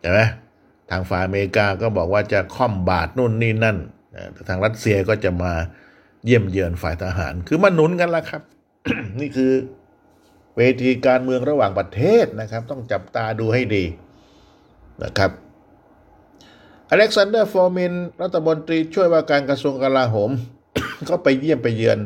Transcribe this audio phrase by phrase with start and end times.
[0.00, 0.20] ใช่ไหม
[0.90, 3.78] ทางฝ่ายอเมริกาก็บอกว่าจะค่อมบาทนู่นนี่นั่น
[4.48, 5.52] ทางรัสเซียก็จะมา
[6.24, 8.42] เยี่ยมเยือนฝ่ายทหาร คือมาหนุนกันละครับ
[9.20, 9.52] นี่คือ
[10.56, 13.84] เวทีการเมืองระหว่างประเทศนะครับ ต้องจับตาดูให้ดี
[15.04, 15.30] นะครับ
[16.94, 20.30] อเล็กซานเดอร์โฟมิน รัฐมนตรีช่วยว่าการกระทรวงกลาโหม
[21.08, 21.98] ก็ไปเยี่ยมไปเยือน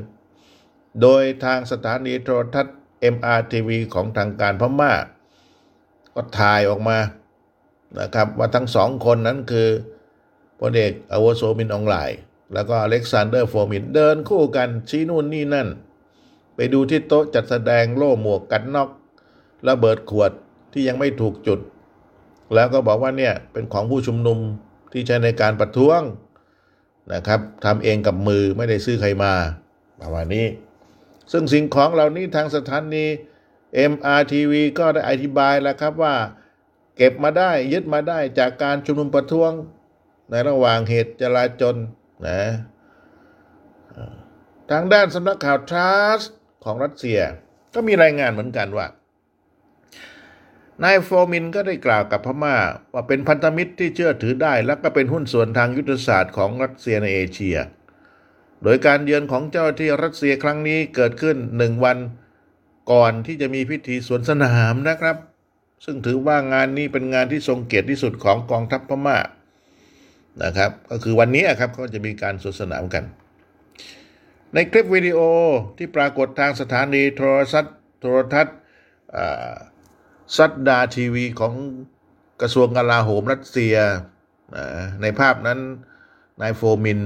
[1.02, 2.76] โดยทางสถานีโทรทัศน์
[3.14, 4.92] MRTV ของทางการพม่า
[6.14, 6.98] ก็ถ่ายออกมา
[8.00, 9.68] นะครับว่าทั้งสองคนนั้นคือ
[10.60, 11.96] พลเอกอาวุโสมินอองไล
[12.54, 15.68] แล้วก็อเล็กซานเดอร์โฟมิน เดินคู่กันชี้นู่นนี่นั่น
[16.54, 18.90] ไปดูที่โต๊ะจัดแสดงโล่หมวกกันน็อก
[19.68, 20.30] ระเบิดขวด
[20.72, 21.60] ที่ยังไม่ถูกจุด
[22.54, 24.40] แล้วก็บอกว่าเนี่ยเป็นของผู้ชุมนุม
[24.96, 26.00] ที่ใช้ในการประท้วง
[27.14, 29.32] นะครับทำเองกับมือไม่ได้ซื้อใครมา
[30.00, 30.46] ประมาณนี้
[31.32, 33.04] ซึ่งสิ่งของเหล่านี้ทางสถานี
[33.92, 36.14] MRTV ก็ได้อธิบายแล้วครับว่า
[36.96, 39.50] เก็บมาได้ยึดมาได้จากการชุมนุมประท้วง
[40.30, 41.76] ในระหว่างเหตุจลาจล
[42.26, 42.40] นะ
[44.70, 46.22] ทางด้านสำนักข่าวทรัส
[46.64, 47.20] ของรัสเซีย
[47.74, 48.86] ก็มีรายงานเหมือนกันว่า
[50.82, 52.56] นายโฟมินก็ได้กล่าวกับพม่า
[52.92, 57.56] ว่าเป็นพันธมิตรที่เชื่อถือได้ และก็เป็นหุ้นส่วนทางยุทธศาสตร์ของรัสเซียในเอเชีย
[58.62, 61.98] โดยการเยือนของเจ้าที่รัสเซียครั้งนี้เกิดขึ้นหนึ่งวัน
[62.92, 65.16] ก่อนที่จะมีพิธีสวนสนามนะครับ
[65.84, 69.18] ซึ่งถือว่างานนี้เป็นงานที่ทรงเกียรติที่สุดของกองทัพพม่า
[70.42, 73.04] นะครับ ก็คือวันนี้ครับเขาจะมีการสวนสนามกัน
[74.54, 75.18] ในคลิปวิดีโอ
[75.76, 78.56] ที่ปรากฏทางสถานีโทรทัศน์โทรทัศน์
[80.36, 81.54] ซเวซดาทีวีของ
[82.40, 83.76] กระทรวงกลาโหมรัสเซีย
[85.02, 85.58] ในภาพนั้น
[86.40, 87.00] นายโฟมิน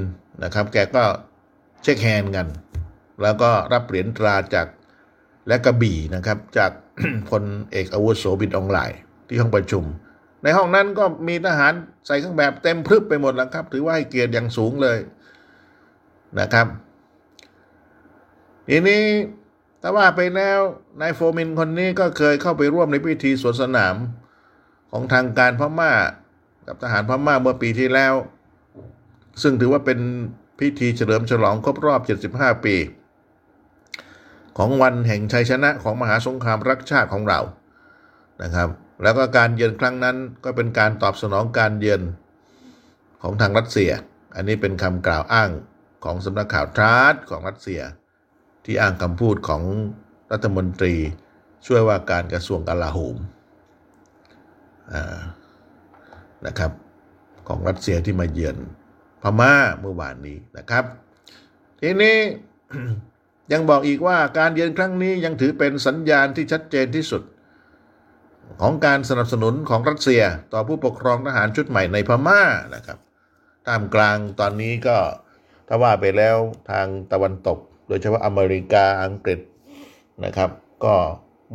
[0.44, 1.04] นะครับ แกก็
[1.82, 2.46] shake hand กัน
[3.22, 4.66] แล้วก็รับเหรียญตราจาก
[5.48, 6.72] และกระบี่นะครับ จาก
[7.30, 7.42] พล
[7.72, 8.98] เอกอาวุโสมินอองไลน์
[9.28, 9.84] ที่ห้องประชุม
[10.42, 11.72] ในห้องนั้นก็มีทหาร
[12.06, 14.98] ใส่เครื่องแบบเต็มพรึบไปหมดแล้วครับ ถือว่าให้เกียรติอย่างสูงเลย
[16.40, 16.66] นะครับ
[18.68, 19.02] ทีนี้
[19.80, 20.60] แต่ว่าไปแล้ว
[21.00, 23.96] นายโฟมินคนนี้ก็เคยเข้าไปร่วมในพิธีสวนสนาม
[24.90, 25.92] ของทางการพม่า
[26.66, 28.14] กับทหารพม่าเมื่อปีที่แล้ว
[29.42, 29.98] ซึ่งถือว่าเป็น
[30.58, 32.00] พิธีเฉลิมฉลองครบรอบ
[32.32, 32.76] 75 ปี
[34.58, 37.40] ของวันแห่งชัยชนะของมหาสงครามรักชาติของเรา
[38.42, 38.68] นะครับ
[39.02, 42.02] แล้วก็การเยือนครั้งนั้นก็เป็นการตอบสนองการเยือน
[43.22, 43.90] ของทางรัสเซีย
[44.34, 45.50] อันนี้เป็นคำกล่าวอ้าง
[46.04, 47.80] ของสำนักข่าวทรัสของรัสเซีย
[48.72, 49.62] ที่อ้างคำพูดของ
[50.32, 50.94] รัฐมนตรี
[51.66, 53.16] ช่วยว่าการกระทรวงกลาโหม
[56.46, 56.72] นะครับ
[57.48, 58.56] ของรัสเซียที่มาเยือน
[59.22, 60.84] พม่าเมื่อวานนี้นะครับ
[61.80, 62.16] ทีนี้
[63.52, 67.22] ยังบอกอีกว่าการเยือนครั้งนี้ยังถือเป็นสัญญาณที่ชัดเจนที่สุด
[68.60, 70.22] ของการสนับสนุนของรัสเซีย
[70.52, 72.42] ต่อผู้ปกครองทหารชุดใหม่ในพม่า
[72.74, 72.98] นะครับ
[73.66, 74.98] ท่ามกลางตอนนี้ก็
[75.68, 76.36] ถ้าว่าไปแล้ว
[76.70, 77.58] ทางตะวันตก
[77.90, 79.40] โดยเฉพาะอเมริกาอังกฤษ
[80.24, 80.50] นะครับ
[80.84, 80.94] ก็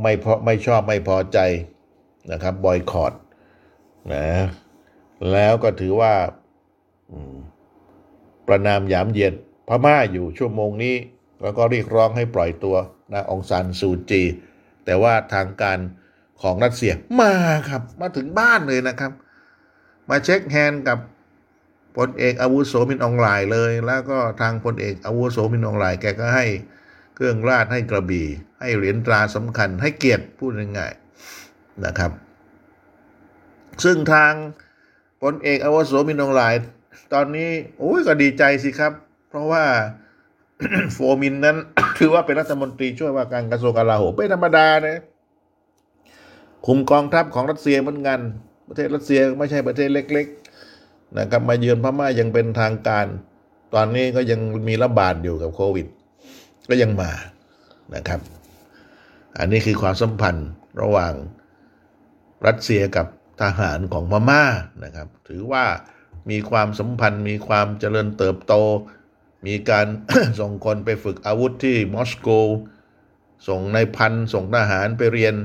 [0.01, 1.39] ไม่พอไม่ชอบไม่พอใจ
[2.31, 3.13] นะครับบอยคอรด
[4.13, 4.27] นะ
[5.31, 6.13] แล้วก็ถือว่า
[8.47, 9.33] ประณามหยามเหยียด
[9.67, 10.95] พม่าอยู่ชั่วโมงนี้
[11.41, 12.77] แล้วก็เรียกร้องให้ปล่อยตัว
[13.13, 14.23] นางองซานซูจี
[14.85, 15.79] แต่ว่าทางการ
[16.41, 17.33] ของรัสเซียมา
[17.69, 19.11] ครับ มาถึงบ้านเลยนะครับ
[20.09, 20.99] มา shake hand กับ
[21.97, 26.45] พลเอกอาวุโสมินอองไลน์เลย แล้วก็ทางพลเอกอาวุโสมินอองไลน์แกก็ให้
[27.15, 28.27] เครื่องราชให้กระบี่
[28.61, 32.11] ให้เหรียญตราสำคัญให้เกียรติพูดง่ายๆนะครับ
[33.83, 34.33] ซึ่งทาง
[35.21, 36.65] พลเอกอาวุโสมินอองไลน์
[37.13, 37.49] ตอนนี้
[37.79, 38.93] โอ้ยก็ดีใจสิครับ
[39.29, 39.63] เพราะว่า
[40.93, 41.57] โฟมินนั้น
[41.97, 44.99] ถือว่าเป็นรัฐมนตรีช่วยว่าการกระทรวงกลาโหมไม่ธรรมดานะ
[46.65, 48.19] คุมกองทัพของรัสเซียเหมือนกัน
[48.67, 50.44] ประเทศรัสเซียไม่ใช่ประเทศเล็ก ๆ
[51.19, 53.05] นะครับมาเยือนพม่ายังเป็นทางการ
[53.73, 55.87] ตอนนี้ก็ยังมีระบาดอยู่กับโควิด
[56.69, 57.11] ก็ยังมา
[57.95, 58.19] นะครับ
[59.37, 60.49] อันนี้คือความสัมพันธ์
[60.81, 61.13] ระหว่าง
[62.47, 63.07] รัสเซียกับ
[63.41, 64.43] ทหารของพม่า
[64.83, 65.65] นะครับ ถือว่า
[66.29, 68.53] มีความสัมพันธ์ มีความเจริญเติบโต
[69.47, 69.87] มีการ
[70.39, 72.29] ส่งคนไปฝึกอาวุธที่มอสโก
[73.47, 75.35] ส่งในพันส่งทหารไปเรียน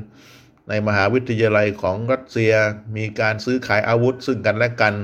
[0.68, 2.52] ในมหาวิทยาลัยของรัสเซีย
[2.96, 4.94] มีการซื้อขายอาวุธซึ่งกันและกัน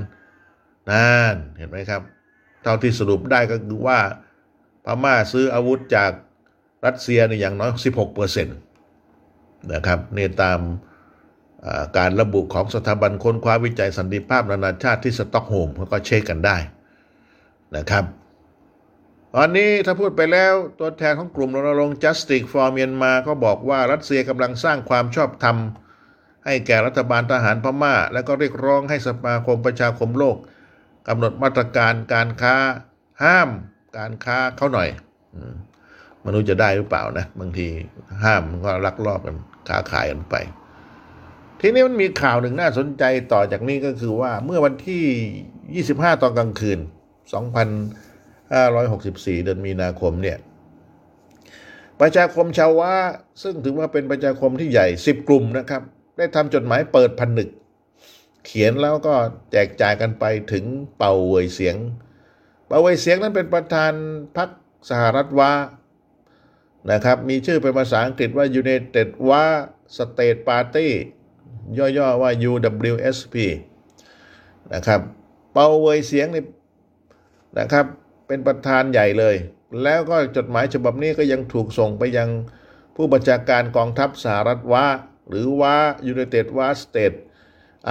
[0.90, 2.02] นั่นเห็นไหมครับ
[2.62, 3.98] เท่าที่สรุปได้ก็คือว่า
[4.84, 6.12] พม่าซื้ออาวุธจาก
[6.86, 8.56] รัสเซียเนี่ยอย่างน้อย 16เปอร์เซ็นต์
[9.72, 10.60] นะครับนี่ตาม
[11.98, 16.56] การระบุของสถาบันค้นคว้าวิจัยสันติภาพนานาชาติที่สตอกโฮล์มเขาก็เช็คกันได้
[17.76, 18.04] นะครับ
[19.34, 25.56] ตอนนี้ถ้าพูดไปแล้วตัวแทนของกลุ่มรณรงค์ Justice for Myanmar ก็บอกว่ารัสเซียกำลังสร้างความชอบธรรม
[26.44, 30.36] ให้แก่รัฐบาลทหารพม่า และก็เรียกร้องให้สมาคมประชาคมโลก
[31.08, 32.54] กำหนดมาตรการการค้า
[33.22, 33.48] ห้าม
[33.98, 34.88] การค้าเขาหน่อย
[36.24, 37.66] มนุษย์จะได้หรือเปล่านะ บางที
[38.24, 39.36] ห้ามมันก็ลักลอบกัน
[39.68, 40.34] ค้าขายกันไป
[41.60, 46.78] ทีนี้มันมีข่าวหนึ่งน่าสนใจต่อจากนี้ก็คือว่าเมื่อวันที่ 25 ตอนกลางคืน
[48.36, 50.38] 2564 เดือนมีนาคมเนี่ย
[52.00, 52.92] ประชาคมชาววะ
[53.42, 55.82] ซึ่งถือว่าเป็นประชาคมที่ใหญ่ 10 กลุ่มนะครับ
[56.16, 57.48] ได้ทำจดหมายเปิดพันนึก
[58.46, 59.14] เขียนแล้วก็
[59.52, 60.64] แจกจ่ายกันไปถึง
[60.96, 61.76] เป่าเวยเสียง
[62.66, 63.92] เป่าเวยเสียงนั้นเป็นประธาน
[64.36, 64.48] พรรค
[64.90, 65.52] สหรัฐวา
[66.92, 69.44] นะครับ มีชื่อเป็นภาษาอังกฤษว่า United Wa
[69.96, 70.88] State Party
[71.78, 73.34] ย่อๆว่า UWSP
[74.74, 75.00] นะครับ
[75.52, 76.44] เป่าเวยเสียงนี่
[77.58, 77.86] นะครับ
[78.26, 79.36] เป็นประธานใหญ่เลย
[79.82, 82.28] แล้วก็จดหมายฉบับนี้ก็ยังถูกส่งไปยัง
[82.96, 84.86] ผู้บัญชาการกองทัพสหรัฐว่า
[85.28, 85.76] หรือว่า
[86.12, 87.16] United Wa State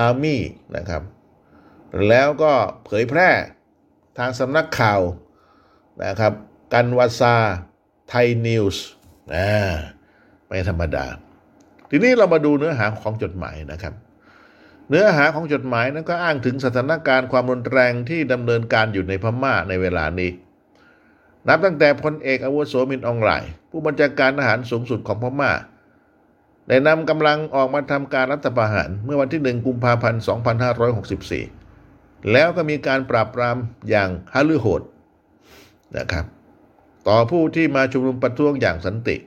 [0.06, 0.38] Army
[0.76, 1.04] นะครับ
[2.08, 2.54] แล้วก็
[2.86, 3.30] เผยแพร่
[4.18, 5.02] ทางสำนักข่าว
[6.04, 6.34] นะครับ
[6.74, 7.36] กันวาซา
[8.10, 8.86] ไทยนิวส์
[9.34, 9.48] นะ
[10.48, 11.06] ไม่ธรรมดา
[11.90, 13.94] ทีนี้เรามาดูเนื้อหาของจดหมายนะครับ
[14.90, 20.32] เนื้อหาของจดหมายนั้นก็อ้างถึงสถานการณ์ความรุนแรงที่ดำเนินการอยู่ในพม่าในเวลานี้
[21.48, 23.32] นับตั้งแต่พลเอกอาวุโสมินอองไล
[23.70, 25.52] ผู้บัญชาการทหารสูงสุดของพม่า
[26.68, 30.22] ได้นำกำลังออกมาทำการรัฐประหารเมื่อวันที่ 1 กุมภาพันธ์
[31.46, 33.58] 2564 แล้วก็มีการปราบปราม
[33.90, 34.82] อย่างฮาลือโหด
[35.98, 36.26] นะครับ
[37.08, 39.18] ต่อผู้ที่มาชุมนุมประท้วงอย่างสันติ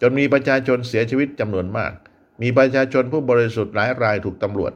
[0.00, 1.92] จนมีประชาชนเสียชีวิตจำนวนมาก
[2.42, 4.72] มีประชาชนผู้บริสุทธิ์หลายรายถูกตำรวจ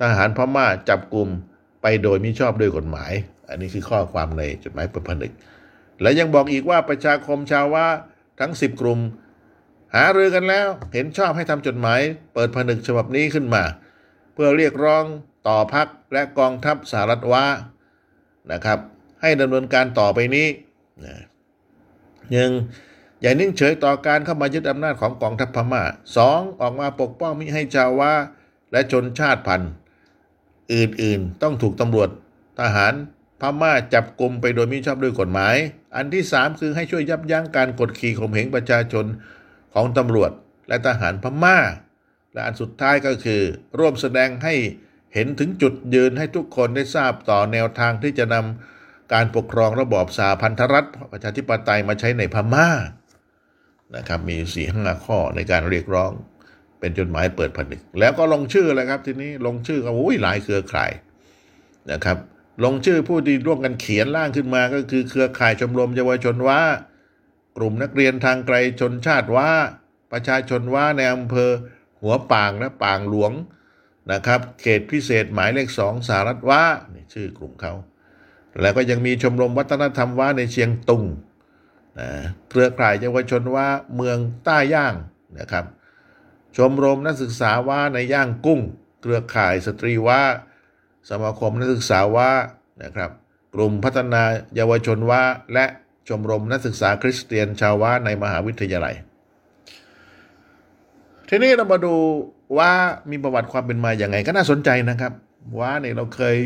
[0.00, 1.28] ทหารพม่าจับกลุ่ม
[1.82, 3.12] ไปโดยมิชอบด้วยกฎหมาย
[3.48, 5.32] อันนี้คือข้อความในจดหมายเปิดผนึก
[6.02, 7.86] และยังบอกอีกว่าประชาคมชาวว่า
[8.40, 9.00] ทั้งสิบกลุ่ม
[9.94, 12.00] หารือกันแล้วเห็นชอบให้ทำจดหมาย
[12.34, 13.62] เปิดผนึกฉบับนี้ขึ้นมา
[14.32, 15.04] เพื่อเรียกร้อง
[15.48, 17.44] ต่อพักและกองทัพสหรัฐว่า
[18.52, 18.78] นะครับ
[19.22, 20.46] ให้ดำเนินการต่อไปนี้
[21.04, 21.14] นะ
[22.30, 22.52] หนึ่ง
[23.22, 25.82] อย่านิ่งเฉยต่อการเข้ามายึดอำนาจของกองทัพพม่า
[26.16, 28.12] สองออกมาปกป้องมิให้ชาวว่า
[28.72, 29.70] และชนชาติพันธุ์
[30.72, 32.08] อื่นๆต้องถูกตำรวจ
[32.60, 32.92] ทหาร
[33.40, 35.56] พม่าจับกลุ่มไปโดยมิชอบด้วยกฎหมาย
[35.96, 39.06] อันที่สามคือให้ช่วยยับยั้งการกดขี่ข่มเหงประชาชน
[39.74, 40.32] ของตำรวจ
[40.68, 41.58] และทหารพม่า
[42.32, 43.40] และอันสุดท้ายก็คือ
[43.78, 44.54] ร่วมแสดงให้
[45.14, 52.68] เห็นถึงจุดยืนให้ทุกคนได้ทราบต่อแนวทางที่จะนำการปกครองระบอบสาพันธรัฐประชาธิปไตยมาใช้ในพม่า
[53.96, 56.10] นะครับมีสี่ห้าข้อในการเรียกร้อง
[56.80, 60.92] เป็นจดหมายเปิดผนึก แล้วก็ลงชื่อเลยครับทีนี้ลงชื่อก็โอ้ยหลายเครือข่าย
[61.92, 62.18] นะครับ
[62.64, 66.60] ลงชื่อผู้ที่ร่วมกันเขียนร่างขึ้นมาก็คือเครือข่ายชมรมเยาวชนว่า
[67.56, 69.50] กลุ่มนักเรียนทางไกลชนชาติว่า
[70.12, 71.50] ประชาชนว่าในอำเภอ
[72.00, 73.32] หัวป่างและป่างหลวง
[74.12, 76.62] นะครับ เขตพิเศษหมายเลขสองสหรัฐว่า
[76.94, 77.72] นี่ชื่อกลุ่มเขา
[78.60, 81.04] แล้วก็ยังมีชมรมวัฒนธรรมว่าในเชียงตุง
[81.98, 82.08] นะ
[82.48, 84.94] เครือข่ายเยาวชนว่าเมืองใต้ย่าง
[85.38, 85.64] นะครับ
[86.56, 88.60] ชมรมนักศึกษาว่าในย่างกุ้ง
[89.00, 90.22] เครือข่ายสตรีว่า
[91.10, 92.30] สมาคมนักศึกษาว่า
[92.82, 93.10] นะครับ
[93.54, 94.22] กลุ่มพัฒนา
[94.56, 95.66] เยาวชนว่าและ
[96.08, 98.94] ชมรมนักศึกษาคริสเตียนชาวว่าในมหาวิทยาลัย
[101.28, 101.94] ทีนี้เรามาดู
[102.58, 102.70] ว่า
[103.10, 105.12] มีประวัติความเป็นมาอย่างไงก็น่าสนใจนะครับ
[105.60, 106.36] ว่าเนี่ยเราเคย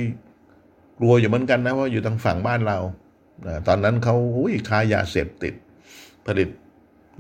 [0.98, 2.78] กลัวอยู่เหมือนกันนะว่าอยู่ทางฝั่งบ้านเรา
[3.68, 5.54] ตอนนั้นเขาอุ้ยค้ายาเสพติด
[6.26, 6.48] ผลิต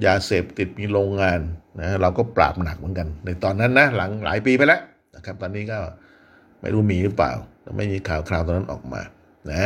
[0.06, 1.40] ยาเสพติดมีโรงงาน
[1.80, 4.80] นะเราก็ปราบหนักเหมือนกัน ในตอนนั้นนะหลังหลายปีไปแล้ว
[5.14, 5.78] นะครับ ตอนนี้ก็
[6.60, 7.32] ไม่รู้มีหรือเปล่า
[7.76, 9.00] ไม่มีข่าวคราวตอนนั้นออกมา
[9.52, 9.64] นะ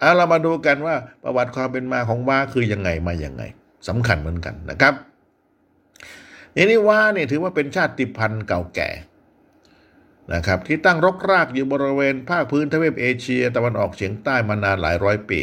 [0.00, 3.42] เอาเรามาดูกันว่าประวัติความเป็นมาของว่าคือยังไงมาอย่างไง
[3.88, 4.94] สำคัญเหมือนกันนะครับ
[6.56, 8.90] นี่นี่ว่าเนี่ยถือว่าเป็นชาติพันธุ์เก่าแก่
[10.34, 15.40] นะครับที่ตั้งรกรากอยู่บริเวณภาคพื้นทวีปเอเชีย ตะวันออกเฉียงใต้มานานหลายร้อยปี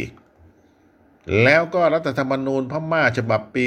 [1.42, 3.66] แล้วก็รัฐธรรมนูญพม่าฉบับปี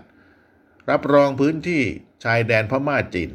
[0.00, 1.82] 2008 รับรองพื้นที่
[2.24, 3.30] ชายแดนพม่าจีน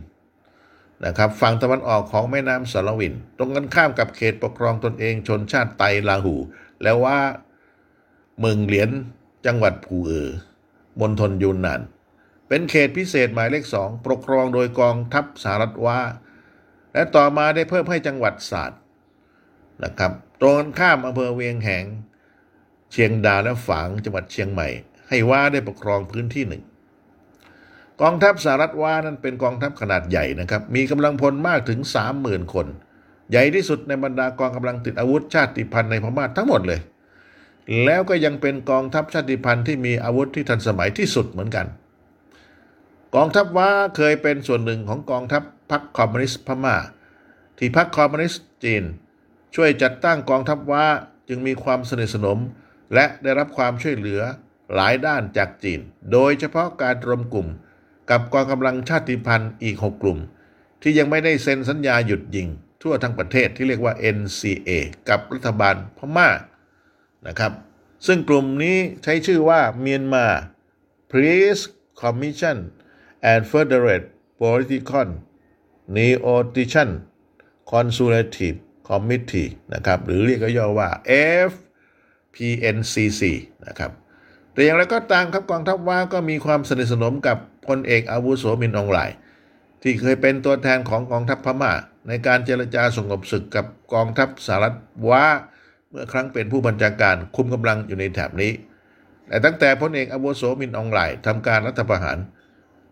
[1.05, 6.35] นะครับฝั่งตะวันออกของแม่น้ำสารวิน ตรงกันข้ามกับเขตปกครองตนเองชนชาติไตลาหู
[6.83, 7.19] แล้วว่า
[8.39, 8.89] เมืองเหลียน
[9.45, 10.29] จังหวัดผูเออ
[10.99, 11.81] มณฑลยูนนาน
[12.47, 15.99] เป็นเขตพิเศษหมายเลขสองปกครองโดยกองทัพสหรัฐว่า
[16.93, 18.79] และต่อมาได้เพิ่มให้จังหวัดศาสตร์
[19.83, 21.85] นะครับตรงกันข้ามอำเภอเวียงแหง
[22.91, 24.67] เชียงดาวและฝางจังหวัดเชียงใหม่
[25.09, 26.63] ให้ว่าได้ปกครองพื้นที่หนึ่ง
[28.01, 31.79] กองทัพสหรัฐวานั้นเป็นกองทัพขนาดใหญ่นะครับ มีกำลังพลมากถึง
[32.17, 32.67] 30,000 คน
[33.31, 36.79] ใหญ่ที่สุดในบรรดากองกำลังติดอาวุธชาติพันธุ์ในพม่าทั้งหมดเลย
[37.85, 41.67] แล้วก็ยังเป็นกองทัพชาติพันธุ์ที่มีอาวุธที่ทันสมัยที่สุดเหมือนกัน
[43.15, 46.75] กองทัพว่าเคยเป็นส่วนหนึ่งของกองทัพพรรคคอมมิวนิสต์พม่า
[47.57, 48.83] ที่พรรคคอมมิวนิสต์จีน
[49.55, 50.85] ช่วยจัดตั้งกองทัพว่า
[51.29, 52.39] จึงมีความสนิทสนม
[52.93, 54.21] และได้รับความช่วยเหลือ
[54.75, 55.79] หลายด้านจากจีน
[56.11, 57.47] โดยเฉพาะการรวมกลุ่ม
[58.09, 60.19] กับกองกำลังชาติพันธุ์อีก 6 กลุ่ม
[60.81, 62.47] ที่ยังไม่ได้เซ็นสัญญาหยุดยิง
[62.81, 64.69] ทั่วทั้งประเทศที่เรียกว่า NCA
[65.09, 66.29] กับรัฐบาลพม่า
[67.27, 67.51] นะครับ
[68.07, 70.33] ซึ่งกลุ่มนี้ใช้ชื่อว่า Myanmar
[71.11, 71.63] Peace
[72.01, 72.57] Commission
[73.31, 74.05] and Federate
[74.39, 75.07] Political
[75.97, 76.89] Negotiation
[77.71, 78.57] Consultative
[78.89, 80.89] Committee นะครับ หรือเรียกย่อว่า
[81.49, 83.21] FPNCC
[83.67, 83.91] นะครับ
[84.53, 87.37] แต่อย่างไรก็ตามครับกองทัพว่าก็มีความสนิทสนมกับ
[87.67, 89.15] พลเอกอาวุโสมินองไลน์
[89.81, 91.73] ที่เคยเป็นตัวแทนของกองทัพพม่า
[92.07, 94.75] ในการเจรจาสงบศึกกับกองทัพสหรัฐ
[95.09, 95.25] ว่า
[95.89, 98.51] เมื่อครั้งเป็นผู้บัญชาการคุมกำลังอยู่ในแถบนี้
[99.27, 102.17] แต่ตั้งแต่พลเอกอาวุโสมินองไลน์ทำการรัฐประหาร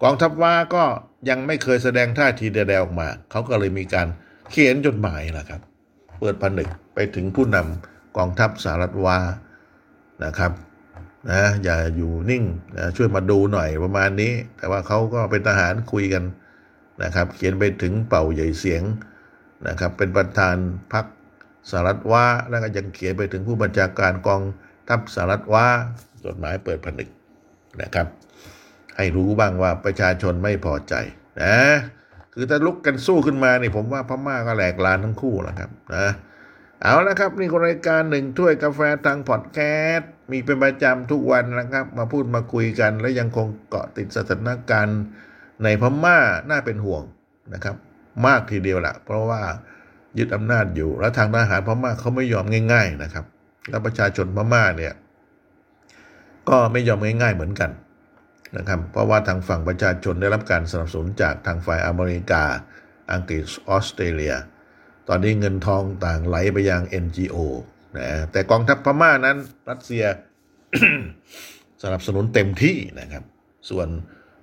[0.04, 0.84] กองทัพว่าก็
[1.30, 4.08] ยังไม่เคยแสดงท่าทีใดๆออกมา เขาก็เลยมีการ
[4.52, 5.62] เขียนจดหมายนะครับ
[6.20, 9.20] เปิดผนึกไปถึงผู้นำกองทัพสหรัฐว่า
[10.26, 10.52] นะครับ
[11.28, 12.44] นะอย่าอยู่นิ่ง
[12.78, 16.24] นะช่วยมาดูหน่อยประมาณนี้ แต่ว่าเขาก็เป็นทหารคุยกัน
[17.04, 18.84] นะครับ เขียนไปถึงเป่าใหญ่เสียง
[19.68, 20.56] นะครับ เป็นประธาน
[20.94, 21.06] พรรค
[21.70, 24.42] สหรัฐว่าแล้วก็ยังเขียนไปถึงผู้บัญชาการกอง
[24.90, 25.68] ทัพสหรัฐว่า
[26.26, 27.10] จดหมายเปิดผนึก
[27.82, 28.08] นะครับ
[28.98, 30.94] ให้รู้บ้างว่าประชาชนไม่พอใจ
[31.42, 31.56] นะ
[32.34, 36.08] คือถ้าลุกกันสู้ขึ้นมาเนี่ยผมว่าพม่าก็แหลกลานทั้งคู่นะครับนะ
[36.82, 39.60] เอาละครับ นี่ก็รายการหนึ่งถ้วยกาแฟทางพอดแค
[39.94, 45.02] สต์มีเป็นประจำทุกวันนะครับ มาพูดมาคุยกัน และยังคงเกาะติดสถานการณ์
[45.64, 46.18] ในพม่า
[46.50, 47.04] น่าเป็นห่วง
[47.54, 47.76] นะครับ
[48.26, 49.42] มากทีเดียวละเพราะว่า
[50.18, 53.26] ยึดอำนาจอยู่ แล้วทางทหารพม่าเขาไม่ยอมง่าย ๆนะครับ
[53.70, 54.94] แล้วประชาชนพม่าเนี่ย
[56.50, 57.72] ก็ไม่ยอมง่าย ๆเหมือนกัน
[58.58, 62.44] นะครับ เพราะว่าทางฝั่งประชาชนได้รับการสนับสนุนจากทางฝ่ายอเมริกา
[63.12, 64.36] อังกฤษออสเตรเลีย
[65.10, 67.38] ตอนนี้เงินทองต่างไหลไปยัง NGO
[67.98, 69.38] นะแต่กองทัพพม่านั้น
[69.70, 70.04] รัสเซีย
[71.84, 73.24] สนับสนุนเต็มที่นะครับ
[73.70, 73.88] ส่วน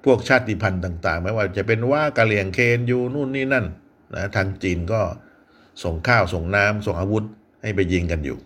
[0.04, 3.66] พวกชาติพันธุ์ต่าง ๆ ไม่ว่าจะเป็นว่ากะเหลี่ยงเคนยูนู่นนี่นั่น
[4.14, 5.00] นะทางจีนก็
[5.84, 7.24] ส่งข้าวส่งน้ำส่งอาวุธ
[7.62, 8.38] ให้ไปยิงกันอยู่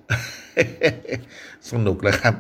[1.70, 2.34] สนุกเลยครับ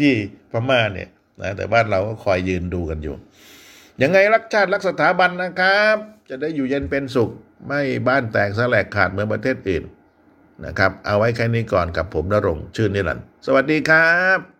[0.00, 0.14] ที่
[0.52, 1.08] พม่าเนี่ย
[1.40, 3.14] นะแต่บ้านเราก็คอยยืนดูกันอยู่
[4.02, 5.96] ยังไงรักชาติรักสถาบันนะครับ
[6.28, 7.30] จะได้อยู่เย็นเป็นสุข
[7.66, 9.84] ไม่บ้านแตกสลกขาดเหมือนประเทศอื่น
[10.66, 14.55] นะครับ เอาไว้แค่นี้ก่อนกับผมนรงชื่อนิรันดร์สวัสดีครับ